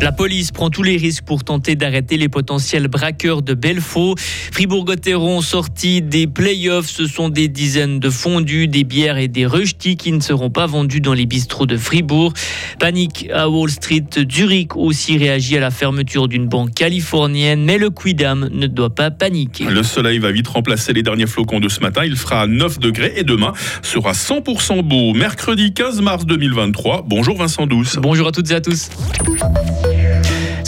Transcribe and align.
La 0.00 0.12
police 0.12 0.52
prend 0.52 0.70
tous 0.70 0.84
les 0.84 0.96
risques 0.96 1.24
pour 1.24 1.42
tenter 1.42 1.74
d'arrêter 1.74 2.16
les 2.16 2.28
potentiels 2.28 2.86
braqueurs 2.86 3.42
de 3.42 3.54
Belfaux. 3.54 4.14
Fribourg-Gotteron 4.52 5.40
sorti 5.42 6.02
des 6.02 6.28
playoffs, 6.28 6.88
ce 6.88 7.06
sont 7.06 7.28
des 7.28 7.48
dizaines 7.48 7.98
de 7.98 8.08
fondus, 8.08 8.68
des 8.68 8.84
bières 8.84 9.18
et 9.18 9.26
des 9.26 9.44
rösti 9.44 9.96
qui 9.96 10.12
ne 10.12 10.20
seront 10.20 10.50
pas 10.50 10.66
vendus 10.66 11.00
dans 11.00 11.14
les 11.14 11.26
bistrots 11.26 11.66
de 11.66 11.76
Fribourg. 11.76 12.32
Panique 12.78 13.28
à 13.34 13.48
Wall 13.48 13.70
Street. 13.70 14.04
Zurich 14.30 14.76
aussi 14.76 15.18
réagit 15.18 15.56
à 15.56 15.60
la 15.60 15.72
fermeture 15.72 16.28
d'une 16.28 16.46
banque 16.46 16.74
californienne, 16.74 17.64
mais 17.64 17.76
le 17.76 17.90
Quidam 17.90 18.48
ne 18.52 18.68
doit 18.68 18.94
pas 18.94 19.10
paniquer. 19.10 19.64
Le 19.64 19.82
soleil 19.82 20.20
va 20.20 20.30
vite 20.30 20.48
remplacer 20.48 20.92
les 20.92 21.02
derniers 21.02 21.26
flocons 21.26 21.58
de 21.58 21.68
ce 21.68 21.80
matin. 21.80 22.04
Il 22.04 22.14
fera 22.14 22.46
9 22.46 22.78
degrés 22.78 23.14
et 23.16 23.24
demain 23.24 23.52
sera 23.82 24.12
100% 24.12 24.82
beau. 24.82 25.12
Mercredi 25.14 25.74
15 25.74 26.00
mars 26.02 26.24
2023. 26.24 27.04
Bonjour 27.06 27.36
Vincent 27.36 27.66
Douce. 27.66 27.96
Bonjour 28.00 28.28
à 28.28 28.32
toutes 28.32 28.50
et 28.52 28.54
à 28.54 28.60
tous. 28.60 28.90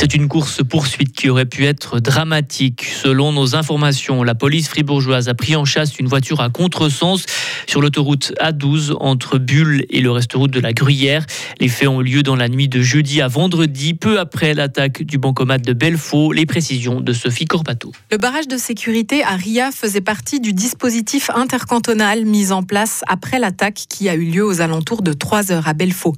C'est 0.01 0.15
une 0.15 0.29
course-poursuite 0.29 1.13
qui 1.13 1.29
aurait 1.29 1.45
pu 1.45 1.67
être 1.67 2.01
dramatique. 2.01 2.87
Selon 2.87 3.33
nos 3.33 3.55
informations, 3.55 4.23
la 4.23 4.35
police 4.35 4.67
fribourgeoise 4.67 5.29
a 5.29 5.35
pris 5.35 5.57
en 5.57 5.67
chasse 5.67 5.99
une 5.99 6.07
voiture 6.07 6.41
à 6.41 6.49
contresens 6.49 7.27
sur 7.67 7.83
l'autoroute 7.83 8.33
A12 8.41 8.95
entre 8.99 9.37
Bulle 9.37 9.85
et 9.91 10.01
le 10.01 10.11
reste-route 10.11 10.51
de 10.51 10.59
la 10.59 10.73
Gruyère. 10.73 11.27
Les 11.61 11.69
faits 11.69 11.89
ont 11.89 12.01
lieu 12.01 12.23
dans 12.23 12.35
la 12.35 12.49
nuit 12.49 12.67
de 12.67 12.81
jeudi 12.81 13.21
à 13.21 13.29
vendredi, 13.29 13.93
peu 13.93 14.19
après 14.19 14.55
l'attaque 14.55 15.03
du 15.03 15.19
bancomat 15.19 15.59
de 15.59 15.75
Belfaux. 15.75 16.33
Les 16.33 16.47
précisions 16.47 17.03
de 17.03 17.13
Sophie 17.13 17.45
Corbato. 17.45 17.93
Le 18.11 18.17
barrage 18.17 18.49
de 18.49 18.57
sécurité 18.57 19.23
à 19.23 19.37
Ria 19.37 19.71
faisait 19.71 20.01
partie 20.01 20.41
du 20.41 20.55
dispositif 20.55 21.29
intercantonal 21.35 22.25
mis 22.25 22.53
en 22.53 22.63
place 22.63 23.03
après 23.07 23.39
l'attaque 23.39 23.85
qui 23.91 24.09
a 24.09 24.15
eu 24.15 24.25
lieu 24.25 24.47
aux 24.47 24.63
alentours 24.63 25.03
de 25.03 25.13
3 25.13 25.53
heures 25.53 25.69
à 25.69 25.75
Belfaux. 25.75 26.17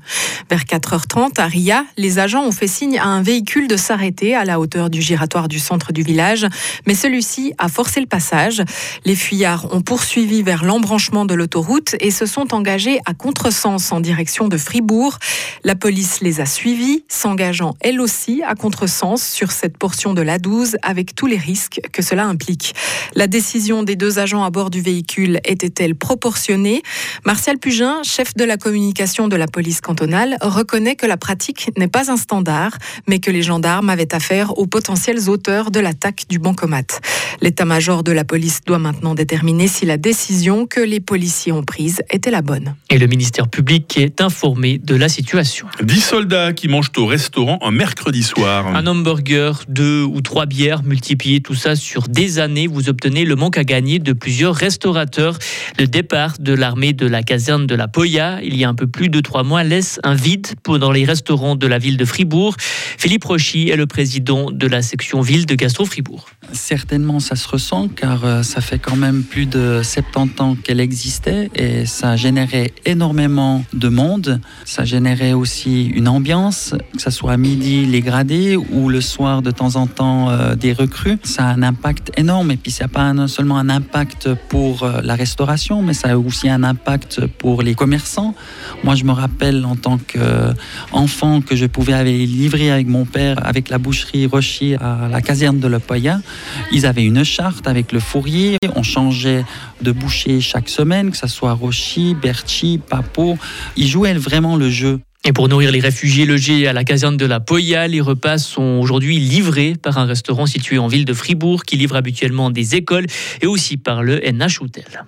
Vers 0.49 0.63
4h30 0.63 1.41
à 1.41 1.47
Ria, 1.47 1.85
les 1.97 2.21
agents 2.21 2.45
ont 2.45 2.53
fait 2.53 2.69
signe 2.69 3.01
à 3.01 3.07
un 3.07 3.23
véhicule 3.23 3.67
de 3.67 3.72
s'arrêter 3.77 4.35
à 4.35 4.45
la 4.45 4.61
hauteur 4.61 4.91
du 4.91 5.01
giratoire 5.01 5.49
du 5.49 5.59
centre 5.59 5.93
du 5.93 6.03
village, 6.03 6.47
mais 6.87 6.95
celui-ci 6.95 7.53
a 7.59 7.69
forcé 7.69 8.01
le 8.01 8.07
passage. 8.07 8.63
Les 9.05 9.17
fuyards 9.17 9.73
ont 9.75 9.81
poursuivi 9.81 10.43
vers 10.43 10.65
l'embranchement 10.65 11.25
de 11.25 11.35
l'autoroute 11.35 11.95
et 12.01 12.11
se 12.11 12.27
sont 12.27 12.55
engagés 12.55 12.99
à 13.07 13.15
contresens 13.15 13.93
en 13.93 14.01
direction 14.01 14.49
de 14.49 14.57
Fribourg. 14.57 15.19
La 15.65 15.75
police 15.75 16.21
les 16.21 16.41
a 16.41 16.47
suivis, 16.47 17.05
s'engageant 17.09 17.75
elle 17.81 18.01
aussi 18.01 18.43
à 18.47 18.55
contresens 18.55 19.23
sur 19.23 19.53
cette 19.53 19.77
portion 19.77 20.15
de 20.15 20.23
l'A12 20.23 20.75
avec 20.83 21.15
tous 21.15 21.27
les 21.27 21.37
risques 21.37 21.81
que 21.93 22.03
cela 22.03 22.25
implique. 22.25 22.75
La 23.15 23.27
décision 23.27 23.83
des 23.83 23.97
deux 23.97 24.19
agents 24.19 24.45
à 24.45 24.51
bord 24.51 24.71
du 24.71 24.81
véhicule 24.81 25.41
était-elle 25.45 25.95
proportionnée? 25.95 26.83
Martial 27.25 27.59
Pugin, 27.59 28.03
chef 28.03 28.35
de 28.35 28.45
la 28.45 28.57
communication 28.57 29.29
de 29.29 29.37
la 29.37 29.47
police 29.47 29.81
cantonale, 29.81 30.37
reconnaît 30.41 30.97
que 30.97 31.07
la 31.07 31.17
pratique 31.17 31.71
n'est 31.77 31.89
pas 31.89 32.11
un 32.11 32.17
standard, 32.17 32.79
mais 33.09 33.19
que 33.19 33.31
les 33.31 33.43
gendarmes 33.63 33.91
avaient 33.91 34.13
affaire 34.13 34.59
aux 34.59 34.67
potentiels 34.67 35.29
auteurs 35.29 35.71
de 35.71 35.79
l'attaque 35.79 36.25
du 36.29 36.41
bancomat. 36.41 36.83
L'état-major 37.41 38.03
de 38.03 38.11
la 38.11 38.25
police 38.25 38.61
doit 38.67 38.81
maintenant 38.81 39.15
déterminer 39.15 39.69
si 39.69 39.87
la 39.87 39.99
décision 39.99 40.67
que 40.67 40.81
les 40.81 40.99
policiers 40.99 41.53
ont 41.53 41.63
prise 41.63 42.03
était 42.11 42.33
la 42.33 42.43
bonne. 42.43 42.75
Et 42.91 42.99
le 42.99 43.07
ministère 43.07 43.47
public 43.47 43.97
est 43.99 44.21
informé 44.21 44.79
de 44.79 44.97
la 44.97 45.09
situation. 45.09 45.69
10 45.81 46.01
soldats 46.01 46.53
qui 46.53 46.67
mangent 46.67 46.91
au 46.97 47.07
restaurant 47.07 47.61
un 47.63 47.71
mercredi 47.71 48.25
soir. 48.25 48.67
Un 48.67 48.85
hamburger, 48.89 49.63
deux 49.69 50.03
ou 50.03 50.21
trois 50.23 50.47
bières, 50.47 50.83
multipliez 50.83 51.41
tout 51.41 51.55
ça 51.55 51.77
sur 51.77 52.09
des 52.09 52.41
années, 52.41 52.67
vous 52.67 52.89
obtenez 52.89 53.25
le 53.25 53.37
manque 53.37 53.59
à 53.59 53.65
gagner 53.65 54.01
de 54.01 54.13
plusieurs 54.13 54.57
restaurateurs. 54.57 55.39
Le 55.79 55.87
départ 55.87 56.35
de 56.41 56.53
l'armée 56.53 56.95
de 56.95 57.07
la 57.07 57.23
caserne 57.23 57.69
de 57.69 57.77
la 57.77 57.87
Poya, 57.87 58.41
il 58.43 58.57
y 58.57 58.65
a 58.65 58.69
un 58.69 58.75
peu 58.75 58.89
plus 58.89 59.09
de 59.09 59.21
trois 59.21 59.45
mois, 59.45 59.63
laisse 59.63 60.01
un 60.03 60.15
vide 60.15 60.49
dans 60.67 60.91
les 60.91 61.05
restaurants 61.05 61.55
de 61.55 61.67
la 61.69 61.79
ville 61.79 61.97
de 61.97 62.05
Fribourg. 62.05 62.57
Philippe 62.99 63.25
Est 63.55 63.77
le 63.77 63.87
président 63.87 64.51
de 64.51 64.67
la 64.67 64.81
section 64.81 65.21
ville 65.21 65.45
de 65.45 65.55
Gastro 65.55 65.85
Fribourg. 65.85 66.27
Certainement, 66.53 67.21
ça 67.21 67.37
se 67.37 67.47
ressent 67.47 67.89
car 67.89 68.25
euh, 68.25 68.43
ça 68.43 68.63
fait 68.63 68.79
quand 68.79 68.97
même 68.97 69.23
plus 69.25 69.45
de 69.45 69.83
70 69.83 70.41
ans 70.41 70.55
qu'elle 70.57 70.81
existait 70.81 71.51
et 71.55 71.85
ça 71.85 72.17
générait 72.17 72.73
énormément 72.87 73.63
de 73.75 73.89
monde. 73.89 74.41
Ça 74.65 74.87
générait 74.87 75.35
aussi 75.35 75.85
une 75.85 76.09
ambiance, 76.09 76.75
que 76.95 77.03
ce 77.03 77.11
soit 77.11 77.33
à 77.33 77.37
midi 77.37 77.85
les 77.85 78.01
gradés 78.01 78.57
ou 78.57 78.89
le 78.89 79.03
soir 79.03 79.43
de 79.43 79.51
temps 79.51 79.77
en 79.77 79.87
temps 79.87 80.31
euh, 80.31 80.55
des 80.55 80.73
recrues. 80.73 81.19
Ça 81.23 81.45
a 81.45 81.53
un 81.53 81.63
impact 81.63 82.11
énorme 82.17 82.53
et 82.53 82.57
puis 82.57 82.73
ça 82.73 82.85
n'a 82.85 82.89
pas 82.89 83.29
seulement 83.29 83.59
un 83.59 83.69
impact 83.69 84.31
pour 84.49 84.83
euh, 84.83 85.03
la 85.03 85.15
restauration, 85.15 85.83
mais 85.83 85.93
ça 85.93 86.13
a 86.13 86.17
aussi 86.17 86.49
un 86.49 86.65
impact 86.65 87.27
pour 87.27 87.61
les 87.61 87.75
commerçants. 87.75 88.35
Moi, 88.83 88.95
je 88.95 89.05
me 89.05 89.13
rappelle 89.13 89.67
en 89.67 89.77
tant 89.77 89.99
qu'enfant 89.99 91.43
que 91.43 91.55
je 91.55 91.67
pouvais 91.67 91.93
aller 91.93 92.25
livrer 92.25 92.71
avec 92.71 92.87
mon 92.87 93.05
père 93.05 93.32
avec 93.43 93.69
la 93.69 93.79
boucherie 93.79 94.27
Rocher 94.27 94.77
à 94.81 95.09
la 95.11 95.21
caserne 95.21 95.61
de 95.61 95.69
Lepoya. 95.69 96.21
Ils 96.73 96.87
avaient 96.87 97.05
une 97.05 97.25
charte 97.25 97.67
avec 97.67 97.93
le 97.93 98.01
fourrier. 98.01 98.57
On 98.75 98.83
changeait 98.83 99.45
de 99.81 99.93
boucher 99.93 100.41
chaque 100.41 100.69
semaine, 100.69 101.11
que 101.11 101.17
ce 101.17 101.27
soit 101.27 101.53
Rochi, 101.53 102.15
Berchi, 102.15 102.79
Papo. 102.79 103.39
Ils 103.77 103.89
jouaient 103.89 104.15
vraiment 104.15 104.57
le 104.57 104.71
jeu. 104.71 105.01
Et 105.25 105.33
pour 105.33 105.49
nourrir 105.49 105.71
les 105.71 105.79
réfugiés 105.79 106.27
logés 106.27 106.67
à 106.67 106.73
la 106.73 106.83
caserne 106.83 107.17
de 107.17 107.27
la 107.27 107.39
Poya, 107.39 107.87
les 107.87 108.01
repas 108.01 108.39
sont 108.39 108.81
aujourd'hui 108.83 109.21
livrés 109.21 109.77
par 109.81 109.99
un 109.99 110.05
restaurant 110.05 110.47
situé 110.47 110.79
en 110.79 110.89
ville 110.89 111.05
de 111.05 111.13
Fribourg 111.13 111.63
qui 111.63 111.77
livre 111.77 111.95
habituellement 111.95 112.51
des 112.51 112.75
écoles 112.75 113.07
et 113.41 113.47
aussi 113.47 113.77
par 113.77 114.03
le 114.03 114.21
NH 114.21 114.63
Hotel. 114.63 115.05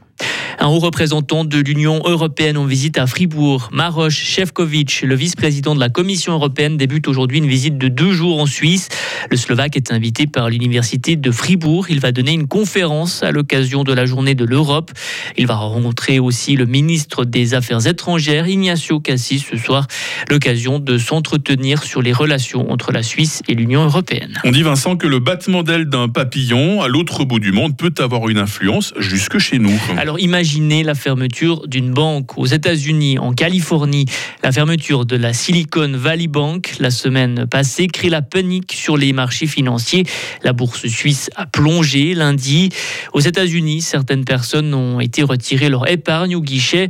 Un 0.65 0.69
haut 0.69 0.79
représentant 0.79 1.45
de 1.45 1.59
l'Union 1.59 2.01
européenne 2.07 2.57
en 2.57 2.65
visite 2.65 2.97
à 2.97 3.07
Fribourg, 3.07 3.69
Maroš 3.71 4.15
Šefčovič, 4.15 5.03
le 5.03 5.15
vice-président 5.15 5.75
de 5.75 5.81
la 5.81 5.91
Commission 5.91 6.33
européenne, 6.33 6.79
débute 6.79 7.07
aujourd'hui 7.07 7.37
une 7.37 7.47
visite 7.47 7.77
de 7.77 7.89
deux 7.89 8.15
jours 8.15 8.41
en 8.41 8.47
Suisse. 8.47 8.89
Le 9.31 9.37
Slovaque 9.37 9.77
est 9.77 9.93
invité 9.93 10.27
par 10.27 10.49
l'Université 10.49 11.17
de 11.17 11.31
Fribourg. 11.31 11.91
Il 11.91 12.01
va 12.01 12.13
donner 12.13 12.33
une 12.33 12.49
conférence 12.49 13.23
à 13.23 13.31
l'occasion 13.31 13.85
de 13.85 13.93
la 13.93 14.07
journée 14.07 14.35
de 14.35 14.47
l'Europe. 14.47 14.91
Il 15.37 15.47
va 15.47 15.57
rencontrer 15.57 16.19
aussi 16.19 16.57
le 16.57 16.65
ministre 16.65 17.27
des 17.27 17.53
Affaires 17.53 17.87
étrangères, 17.87 18.49
Ignacio 18.49 19.01
Cassis, 19.01 19.45
ce 19.45 19.59
soir. 19.59 19.87
L'occasion 20.31 20.79
de 20.79 20.97
s'entretenir 20.97 21.83
sur 21.83 22.01
les 22.01 22.15
relations 22.15 22.73
entre 22.73 22.91
la 22.91 23.03
Suisse 23.03 23.43
et 23.49 23.55
l'Union 23.55 23.85
européenne. 23.85 24.41
On 24.45 24.51
dit, 24.51 24.63
Vincent, 24.63 24.97
que 24.97 25.07
le 25.07 25.19
battement 25.19 25.63
d'aile 25.63 25.91
d'un 25.91 26.09
papillon 26.09 26.81
à 26.81 26.89
l'autre 26.89 27.27
bout 27.27 27.39
du 27.39 27.53
monde 27.53 27.77
peut 27.77 27.93
avoir 27.99 28.31
une 28.31 28.39
influence 28.39 28.95
jusque 28.99 29.37
chez 29.37 29.59
nous. 29.59 29.79
Alors 29.99 30.19
imaginez 30.55 30.85
la 30.85 30.95
fermeture 30.95 31.67
d'une 31.67 31.91
banque 31.91 32.39
aux 32.39 32.47
États-Unis, 32.47 33.19
en 33.19 33.33
Californie. 33.33 34.05
La 34.45 34.53
fermeture 34.53 35.05
de 35.05 35.17
la 35.17 35.33
Silicon 35.33 35.91
Valley 35.93 36.29
Bank 36.29 36.75
la 36.79 36.91
semaine 36.91 37.47
passée 37.51 37.89
crée 37.89 38.09
la 38.09 38.23
panique 38.23 38.73
sur 38.73 38.97
les 38.97 39.13
marchés 39.13 39.49
financiers. 39.49 40.05
La 40.45 40.53
bourse 40.53 40.87
suisse 40.87 41.29
a 41.35 41.47
plongé 41.47 42.15
lundi. 42.15 42.69
Aux 43.15 43.21
États-Unis, 43.21 43.81
certaines 43.81 44.25
personnes 44.25 44.73
ont 44.75 45.01
été 45.01 45.25
retirées 45.25 45.69
leur 45.69 45.91
épargne 45.91 46.37
au 46.37 46.41
guichet. 46.41 46.87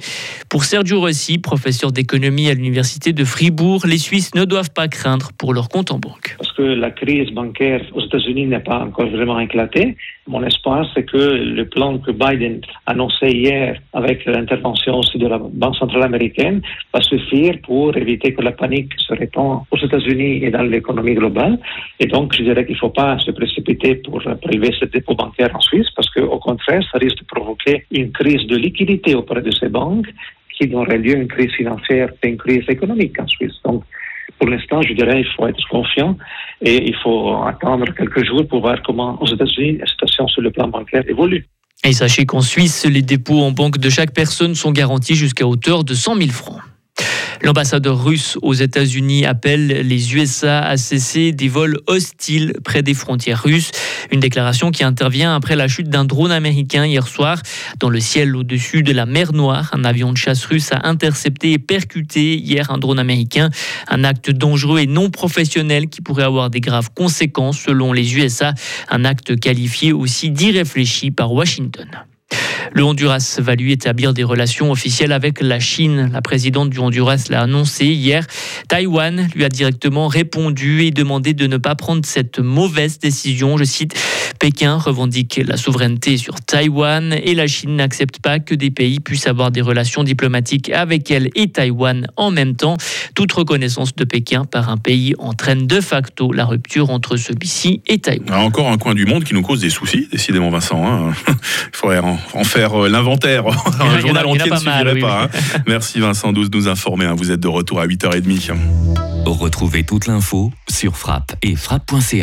Pour 0.51 0.65
Sergio 0.65 1.01
Rossi, 1.01 1.39
professeur 1.39 1.91
d'économie 1.91 2.51
à 2.51 2.55
l'université 2.55 3.15
de 3.15 3.25
Fribourg, 3.25 3.87
les 3.87 3.99
Suisses 3.99 4.35
ne 4.35 4.45
doivent 4.45 4.73
pas 4.73 4.89
craindre 4.89 5.31
pour 5.39 5.55
leur 5.55 5.71
compte 5.71 5.91
en 5.91 5.99
banque. 5.99 6.37
Parce 6.37 6.53
que 6.53 6.63
la 6.63 6.91
crise 6.91 7.31
bancaire 7.31 7.81
aux 7.95 8.05
États-Unis 8.05 8.47
n'est 8.47 8.61
pas 8.61 8.81
encore 8.81 9.09
vraiment 9.09 9.41
éclatée. 9.41 9.97
Mon 10.27 10.43
espoir, 10.43 10.87
c'est 10.95 11.05
que 11.05 11.17
le 11.17 11.69
plan 11.69 11.99
que 11.99 12.11
Biden 12.11 12.61
a 12.87 12.93
annoncé 12.93 13.27
avec 13.93 14.25
l'intervention 14.25 14.99
aussi 14.99 15.19
de 15.19 15.27
la 15.27 15.39
Banque 15.39 15.77
centrale 15.77 16.05
américaine 16.05 16.61
va 16.93 17.01
suffire 17.01 17.55
pour 17.63 17.97
éviter 17.97 18.33
que 18.35 18.43
la 18.43 18.53
panique 18.53 18.93
se 18.99 19.15
répande 19.15 19.63
aux 19.71 19.79
États-Unis 19.79 20.45
et 20.45 20.51
dans 20.51 20.63
l'économie 20.63 21.15
globale. 21.15 21.59
Et 22.01 22.07
donc, 22.07 22.35
je 22.35 22.43
dirais 22.43 22.65
qu'il 22.65 22.75
ne 22.75 22.81
faut 22.81 22.97
pas 23.03 23.19
se 23.19 23.31
précipiter 23.31 23.97
pour 23.97 24.23
prélever 24.43 24.71
ce 24.79 24.85
dépôt 24.87 25.15
bancaire 25.15 25.55
en 25.55 25.61
Suisse 25.61 25.91
parce 25.97 26.11
qu'au 26.11 26.39
contraire, 26.39 26.83
ça 26.91 26.99
risque 26.99 27.21
de 27.21 27.27
provoquer 27.27 27.85
une 27.91 28.11
crise 28.13 28.47
de 28.47 28.57
liquidité 28.57 29.15
auprès 29.15 29.43
de 29.43 29.51
ces 29.51 29.69
banques 29.69 30.09
qui 30.57 30.67
donnerait 30.69 30.99
lieu 30.99 31.15
à 31.15 31.19
une 31.19 31.29
crise 31.29 31.53
financière 31.53 32.11
et 32.23 32.29
une 32.29 32.37
crise 32.37 32.65
économique 32.69 33.19
en 33.21 33.27
Suisse. 33.27 33.57
Donc, 33.65 33.83
pour 34.39 34.49
l'instant, 34.49 34.83
je 34.83 34.93
dirais, 34.93 35.21
il 35.21 35.27
faut 35.35 35.47
être 35.47 35.69
confiant 35.69 36.17
et 36.61 36.89
il 36.89 36.97
faut 36.97 37.43
attendre 37.45 37.87
quelques 37.95 38.25
jours 38.25 38.47
pour 38.49 38.61
voir 38.61 38.83
comment 38.83 39.21
aux 39.23 39.27
États-Unis 39.27 39.79
la 39.79 39.87
situation 39.87 40.27
sur 40.29 40.43
le 40.43 40.51
plan 40.51 40.69
bancaire 40.69 41.05
évolue. 41.09 41.47
Et 41.87 41.93
sachez 41.93 42.25
qu'en 42.25 42.41
Suisse, 42.41 42.87
les 42.87 43.03
dépôts 43.03 43.43
en 43.43 43.51
banque 43.51 43.77
de 43.77 43.91
chaque 43.91 44.13
personne 44.13 44.55
sont 44.55 44.73
garantis 44.73 45.15
jusqu'à 45.15 45.47
hauteur 45.47 45.85
de 45.85 45.95
100 45.95 46.17
000 46.17 46.31
francs. 46.31 46.61
L'ambassadeur 47.45 48.03
russe 48.03 48.39
aux 48.41 48.55
États-Unis 48.55 49.27
appelle 49.27 49.67
les 49.67 50.15
USA 50.15 50.61
à 50.61 50.79
cesser 50.79 51.33
des 51.33 51.49
vols 51.49 51.79
hostiles 51.87 52.55
près 52.65 52.83
des 52.83 52.95
frontières 52.95 53.43
russes. 53.43 53.71
Une 54.11 54.21
déclaration 54.21 54.71
qui 54.71 54.83
intervient 54.83 55.35
après 55.35 55.55
la 55.55 55.69
chute 55.69 55.91
d'un 55.91 56.07
drone 56.07 56.33
américain 56.33 56.87
hier 56.87 57.07
soir. 57.07 57.43
Dans 57.81 57.91
le 57.91 58.01
ciel 58.01 58.35
au-dessus 58.35 58.83
de 58.83 58.93
la 58.93 59.05
mer 59.05 59.35
Noire, 59.35 59.69
un 59.75 59.85
avion 59.85 60.11
de 60.11 60.17
chasse 60.17 60.47
russe 60.47 60.73
a 60.73 60.89
intercepté 60.89 61.53
et 61.53 61.59
percuté 61.59 62.35
hier 62.37 62.71
un 62.71 62.79
drone 62.79 62.99
américain. 62.99 63.51
Un 63.89 64.05
acte 64.05 64.31
dangereux 64.31 64.81
et 64.81 64.87
non 64.87 65.11
professionnel 65.11 65.91
qui 65.91 66.01
pourrait 66.01 66.25
avoir 66.25 66.49
des 66.49 66.63
graves 66.63 66.89
conséquences 66.95 67.61
selon 67.61 67.93
les 67.93 68.17
USA. 68.17 68.55
Un 68.89 69.05
acte 69.05 69.39
qualifié 69.39 69.93
aussi 69.93 70.31
d'irréfléchi 70.31 71.11
par 71.11 71.31
Washington. 71.31 71.89
Le 72.75 72.83
Honduras 72.83 73.39
va 73.41 73.55
lui 73.55 73.71
établir 73.71 74.13
des 74.15 74.25
relations 74.25 74.73
officielles 74.73 75.13
avec 75.13 75.41
la 75.41 75.61
Chine. 75.61 76.11
La 76.13 76.21
présidente 76.21 76.71
du 76.71 76.81
Honduras 76.81 77.27
l'a 77.31 77.43
annoncé 77.43 77.87
hier. 77.87 78.27
Taïwan 78.67 79.29
lui 79.37 79.45
a 79.45 79.49
directement 79.49 80.09
répondu 80.09 80.83
et 80.83 80.91
demandé 80.91 81.35
de 81.35 81.47
ne 81.47 81.57
pas 81.57 81.77
prendre 81.77 82.05
cette 82.05 82.41
mauvaise 82.41 82.99
décision. 82.99 83.57
Je 83.59 83.63
cite, 83.63 83.95
Pékin 84.45 84.77
revendique 84.77 85.41
la 85.43 85.57
souveraineté 85.57 86.19
sur 86.19 86.39
Taïwan 86.39 87.15
et 87.15 87.35
la 87.35 87.47
Chine 87.47 87.77
n'accepte 87.77 88.19
pas 88.19 88.41
que 88.41 88.55
des 88.55 88.71
pays 88.71 89.01
puissent 89.01 89.27
avoir 89.27 89.51
des 89.51 89.63
relations 89.63 90.05
diplomatiques 90.05 90.69
avec 90.69 91.11
elle 91.11 91.31
et 91.35 91.49
Taïwan 91.49 92.09
en 92.17 92.31
même 92.31 92.55
temps. 92.55 92.77
Toute 93.15 93.33
reconnaissance 93.33 93.95
de 93.95 94.05
Pékin 94.05 94.45
par 94.45 94.69
un 94.69 94.77
pays 94.77 95.15
entraîne 95.19 95.67
de 95.67 95.81
facto 95.81 96.31
la 96.31 96.45
rupture 96.45 96.91
entre 96.91 97.17
celui-ci 97.17 97.81
et 97.87 98.01
Taïwan. 98.01 98.29
Ah, 98.31 98.41
encore 98.41 98.69
un 98.69 98.77
coin 98.77 98.95
du 98.95 99.07
monde 99.07 99.25
qui 99.25 99.33
nous 99.33 99.41
cause 99.41 99.63
des 99.63 99.71
soucis, 99.71 100.09
décidément 100.13 100.51
Vincent. 100.51 100.87
Hein. 100.87 101.15
Il 101.29 101.35
faudrait 101.73 102.01
en 102.01 102.45
faire 102.45 102.85
euh, 102.85 102.91
l'inventaire. 102.91 103.45
Un 103.81 103.99
journal 103.99 104.27
entier 104.27 104.51
ne 104.51 104.57
suffirait 104.57 104.99
pas. 104.99 105.23
Hein. 105.23 105.29
Merci 105.67 106.01
Vincent 106.01 106.35
Douce 106.35 106.51
de 106.51 106.59
nous 106.59 106.69
informer. 106.69 107.07
Hein. 107.07 107.15
Vous 107.17 107.31
êtes 107.31 107.41
de 107.41 107.49
retour 107.49 107.81
à 107.81 107.87
8h30. 107.87 108.53
Retrouvez 109.25 109.85
toute 109.85 110.07
l'info 110.07 110.53
sur 110.69 110.99
frappe 110.99 111.35
et 111.41 111.57
frappe.ch. 111.57 112.23